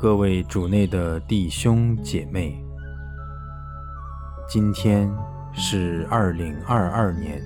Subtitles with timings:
[0.00, 2.58] 各位主内的弟兄姐妹，
[4.48, 5.14] 今天
[5.52, 7.42] 是二零二二年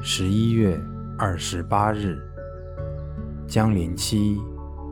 [0.00, 0.80] 十一月
[1.18, 2.18] 二十八日，
[3.46, 4.40] 将临期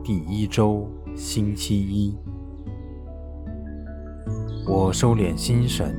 [0.03, 2.15] 第一周星期一。
[4.67, 5.95] 我收敛心神，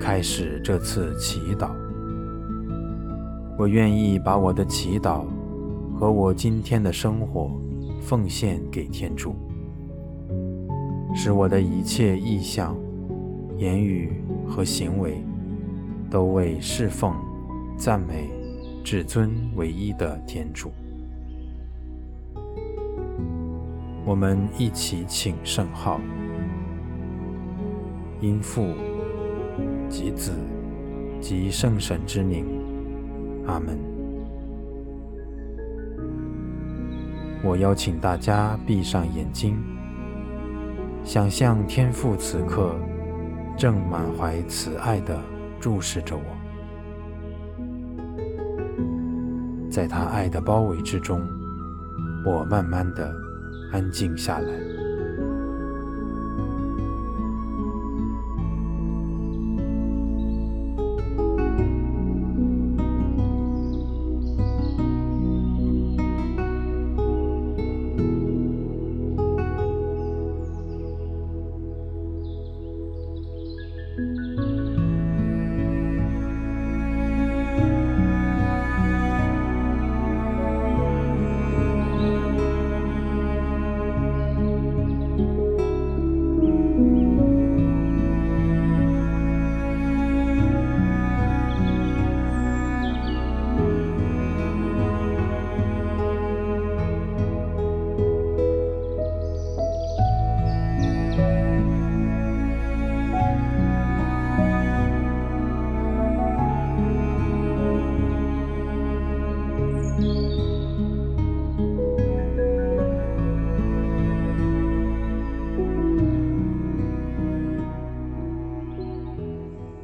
[0.00, 1.70] 开始这次祈祷。
[3.58, 5.26] 我愿意把我的祈祷
[6.00, 7.50] 和我今天的生活
[8.00, 9.36] 奉献给天主。
[11.14, 12.76] 使我的一切意向、
[13.58, 14.12] 言语
[14.46, 15.22] 和行为，
[16.10, 17.14] 都为侍奉、
[17.76, 18.30] 赞美
[18.82, 20.72] 至尊唯一的天主。
[24.04, 26.00] 我们一起请圣号，
[28.20, 28.66] 因父
[29.88, 30.32] 及子
[31.20, 32.44] 及圣神之名，
[33.46, 33.78] 阿门。
[37.44, 39.56] 我邀请大家闭上眼睛。
[41.04, 42.74] 想象天父此刻
[43.56, 45.18] 正满怀慈爱地
[45.60, 46.22] 注视着我，
[49.70, 51.20] 在他爱的包围之中，
[52.24, 53.12] 我慢慢地
[53.72, 54.81] 安静下来。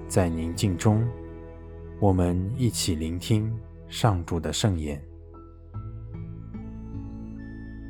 [0.08, 1.06] 在宁静中，
[2.00, 3.54] 我们一起聆听
[3.88, 4.98] 上主的圣言。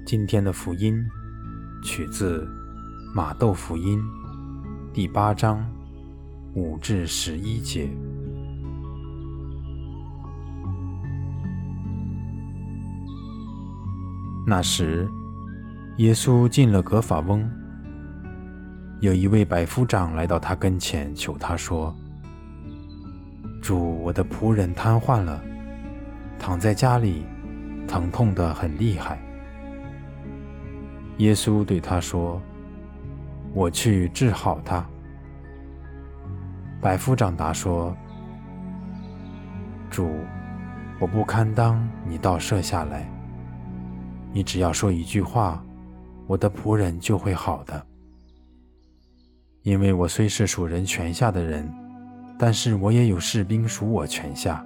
[0.04, 1.00] 今天的福音
[1.84, 2.44] 取自
[3.14, 4.02] 马窦福音
[4.92, 5.64] 第八章
[6.54, 7.88] 五至十一节。
[14.44, 15.08] 那时，
[15.98, 17.48] 耶稣进了格法翁，
[19.00, 21.94] 有一位百夫长来到他跟前，求他说。
[23.60, 25.42] 主，我的仆人瘫痪了，
[26.38, 27.26] 躺在家里，
[27.86, 29.18] 疼痛得很厉害。
[31.18, 32.40] 耶稣对他说
[33.52, 34.86] ：“我去治好他。”
[36.80, 37.94] 百夫长答说
[39.90, 40.08] ：“主，
[41.00, 43.10] 我不堪当你倒舍下来，
[44.32, 45.62] 你只要说一句话，
[46.26, 47.84] 我的仆人就会好的。
[49.62, 51.68] 因为我虽是属人权下的人。”
[52.38, 54.64] 但是我也有士兵属我权下。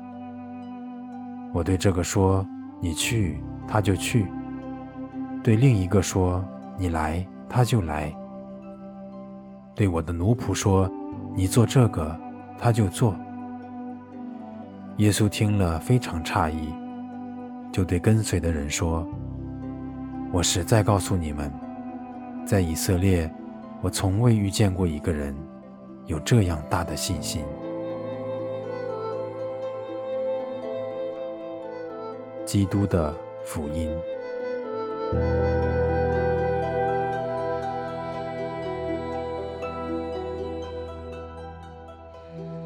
[1.54, 2.46] 我对这个说
[2.80, 4.26] ：“你去，他就去；
[5.42, 6.44] 对另一个说
[6.76, 8.14] ：‘你来，他就来。’
[9.74, 10.90] 对我的奴仆说
[11.34, 12.14] ：‘你做这个，
[12.58, 13.16] 他就做。’”
[14.98, 16.74] 耶稣听了非常诧异，
[17.72, 19.08] 就对跟随的人说
[20.30, 21.50] ：“我实在告诉你们，
[22.44, 23.32] 在以色列，
[23.80, 25.34] 我从未遇见过一个人
[26.06, 27.42] 有这样大的信心。”
[32.52, 33.16] 基督的
[33.46, 33.88] 福音。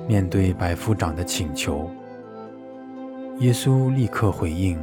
[0.09, 1.89] 面对百夫长的请求，
[3.39, 4.77] 耶稣立刻回应，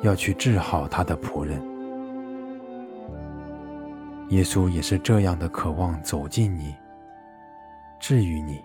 [0.00, 1.62] 要去治好他的仆人。
[4.30, 6.74] 耶稣也是这样的渴望走近你，
[8.00, 8.64] 治愈你。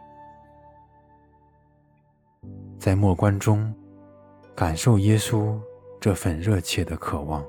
[2.80, 3.76] 在默观中，
[4.56, 5.60] 感受耶稣。
[6.04, 7.48] 这份热切的渴望。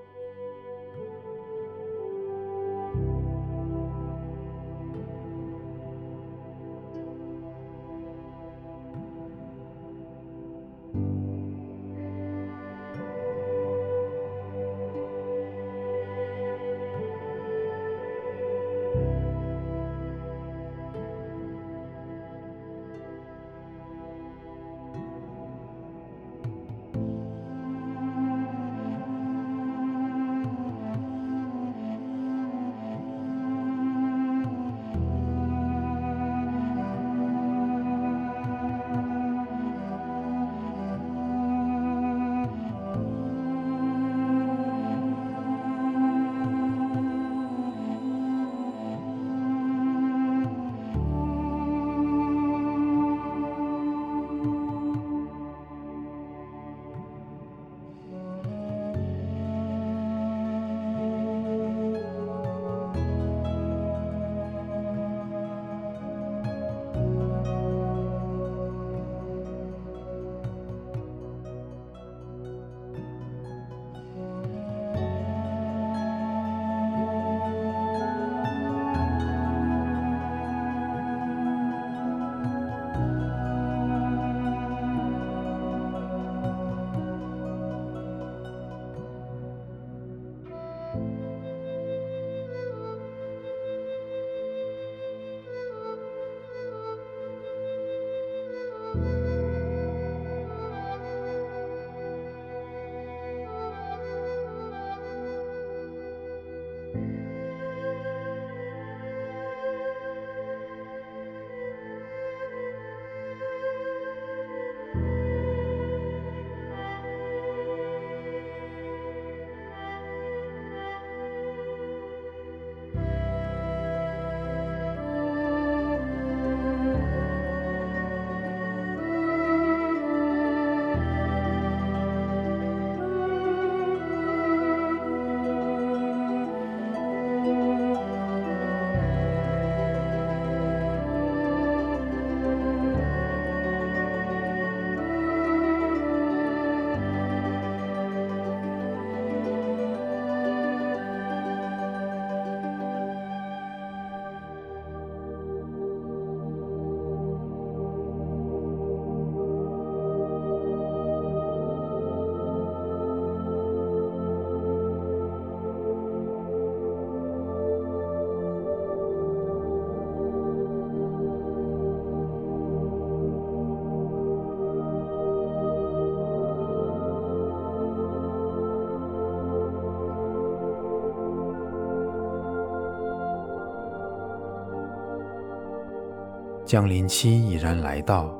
[186.74, 188.36] 降临期已然来到，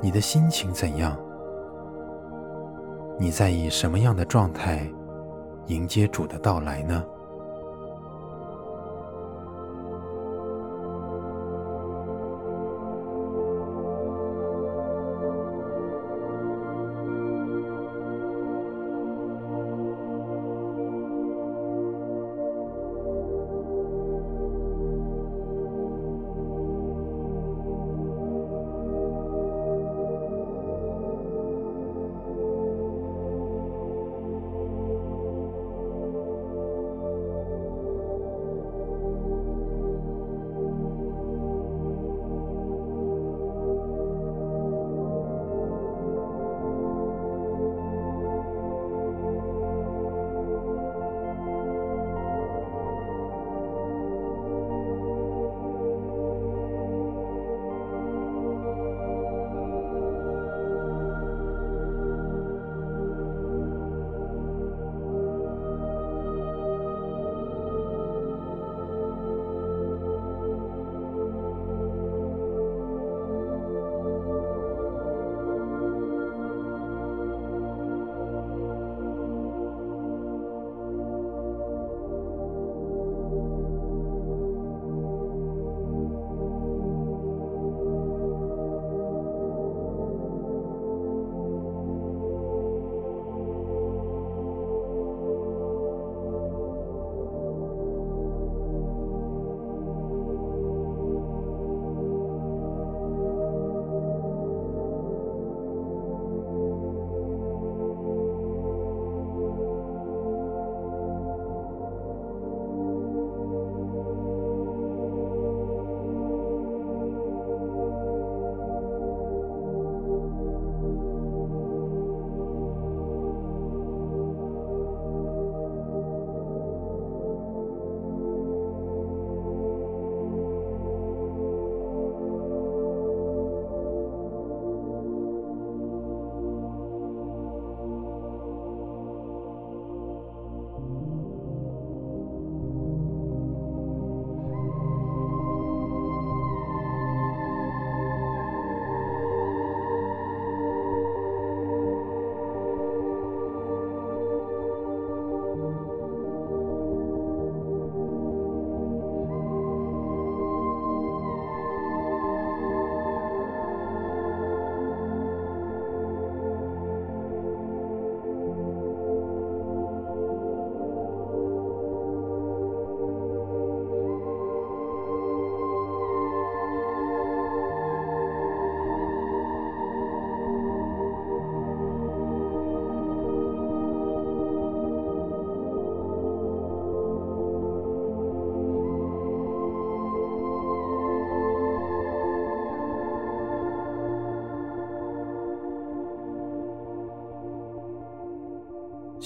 [0.00, 1.14] 你的心情怎样？
[3.18, 4.90] 你在以什么样的状态
[5.66, 7.04] 迎接主的到来呢？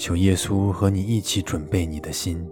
[0.03, 2.45] 求耶稣和你一起准备你的心，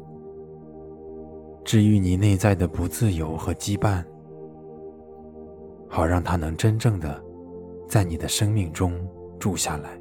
[1.65, 4.01] 治愈你内在的不自由和羁绊，
[5.89, 7.21] 好让他能真正的
[7.89, 8.93] 在你的生命中
[9.37, 10.00] 住下来。